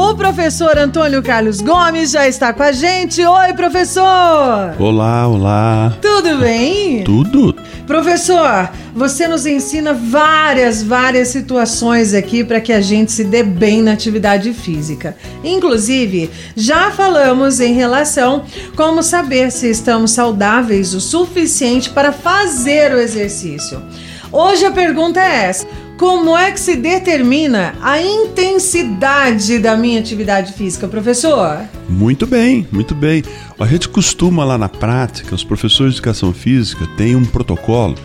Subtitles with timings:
[0.00, 3.20] O professor Antônio Carlos Gomes já está com a gente.
[3.20, 4.76] Oi, professor!
[4.78, 5.98] Olá, olá.
[6.00, 7.02] Tudo bem?
[7.02, 7.52] Tudo.
[7.84, 13.82] Professor, você nos ensina várias, várias situações aqui para que a gente se dê bem
[13.82, 15.16] na atividade física.
[15.42, 18.44] Inclusive, já falamos em relação
[18.76, 23.82] como saber se estamos saudáveis o suficiente para fazer o exercício.
[24.30, 25.66] Hoje a pergunta é essa:
[25.98, 31.58] como é que se determina a intensidade da minha atividade física, professor?
[31.88, 33.24] Muito bem, muito bem.
[33.58, 37.96] A gente costuma lá na prática, os professores de educação física têm um protocolo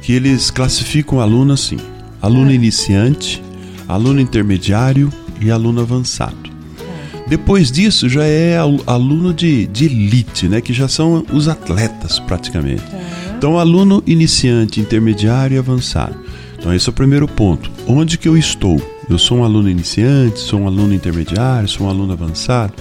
[0.00, 1.76] que eles classificam aluno assim:
[2.22, 2.54] aluno é.
[2.54, 3.42] iniciante,
[3.86, 6.50] aluno intermediário e aluno avançado.
[6.80, 7.28] É.
[7.28, 10.62] Depois disso já é aluno de, de elite, né?
[10.62, 12.82] Que já são os atletas praticamente.
[12.94, 13.34] É.
[13.36, 16.16] Então, aluno iniciante, intermediário e avançado.
[16.62, 17.72] Então esse é o primeiro ponto.
[17.88, 18.80] Onde que eu estou?
[19.10, 22.72] Eu sou um aluno iniciante, sou um aluno intermediário, sou um aluno avançado?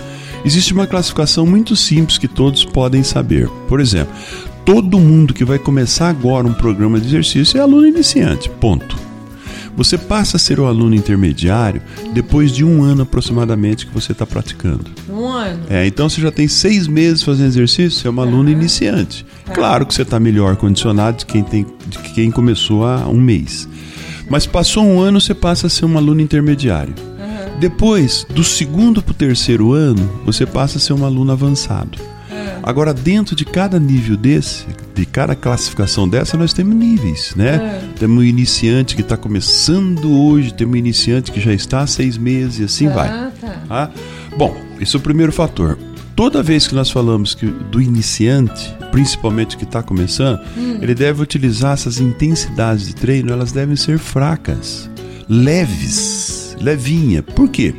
[0.46, 3.50] Existe uma classificação muito simples que todos podem saber.
[3.68, 4.14] Por exemplo,
[4.64, 8.52] todo mundo que vai começar agora um programa de exercício é aluno iniciante.
[8.52, 9.11] Ponto.
[9.75, 11.81] Você passa a ser o aluno intermediário
[12.14, 14.86] depois de um ano aproximadamente que você está praticando.
[15.09, 15.64] Um ano?
[15.69, 19.25] É, então você já tem seis meses fazendo exercício, você é um aluno iniciante.
[19.53, 23.67] Claro que você está melhor condicionado de quem, tem, de quem começou há um mês.
[24.30, 26.94] Mas passou um ano, você passa a ser um aluno intermediário.
[26.97, 27.59] Uhum.
[27.59, 31.97] Depois, do segundo para o terceiro ano, você passa a ser um aluno avançado.
[32.64, 37.58] Agora, dentro de cada nível desse, de cada classificação dessa, nós temos níveis, né?
[37.58, 37.94] Uhum.
[37.94, 42.17] Temos um iniciante que está começando hoje, temos um iniciante que já está há seis
[42.17, 43.08] meses e assim vai.
[43.08, 43.32] Tá.
[43.70, 43.89] Ah,
[44.38, 45.78] bom, esse é o primeiro fator
[46.22, 50.78] toda vez que nós falamos que do iniciante, principalmente que está começando, hum.
[50.80, 54.88] ele deve utilizar essas intensidades de treino, elas devem ser fracas,
[55.28, 57.23] leves, levinha.
[57.23, 57.73] Por quê?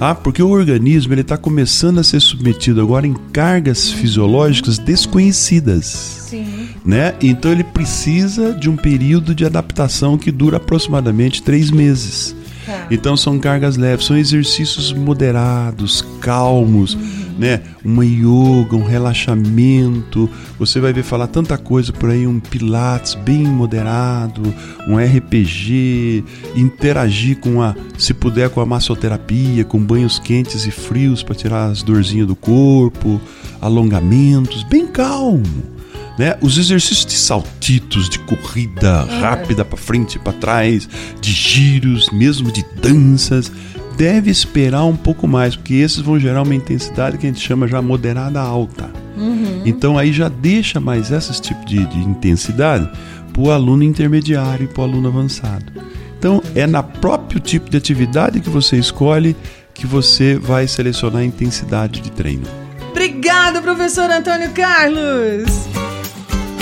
[0.00, 5.84] Ah, porque o organismo ele está começando a ser submetido agora em cargas fisiológicas desconhecidas.
[5.84, 6.70] Sim.
[6.82, 7.14] Né?
[7.20, 12.34] Então ele precisa de um período de adaptação que dura aproximadamente três meses.
[12.70, 12.86] Tá.
[12.90, 16.94] Então são cargas leves, são exercícios moderados, calmos.
[16.94, 17.62] Uhum né?
[17.82, 20.28] Uma yoga, um relaxamento.
[20.58, 24.42] Você vai ver falar tanta coisa por aí, um pilates bem moderado,
[24.86, 26.22] um RPG,
[26.54, 31.70] interagir com a, se puder, com a massoterapia, com banhos quentes e frios para tirar
[31.70, 33.18] as dorzinhas do corpo,
[33.58, 35.79] alongamentos, bem calmo.
[36.20, 36.36] Né?
[36.42, 39.20] Os exercícios de saltitos, de corrida é.
[39.20, 40.86] rápida para frente e para trás,
[41.18, 43.50] de giros, mesmo de danças,
[43.96, 47.66] deve esperar um pouco mais, porque esses vão gerar uma intensidade que a gente chama
[47.66, 48.90] já moderada alta.
[49.16, 49.62] Uhum.
[49.64, 52.86] Então aí já deixa mais esse tipo de, de intensidade
[53.32, 55.72] para o aluno intermediário e para o aluno avançado.
[56.18, 59.34] Então é na próprio tipo de atividade que você escolhe
[59.72, 62.46] que você vai selecionar a intensidade de treino.
[62.90, 65.69] Obrigada, professor Antônio Carlos.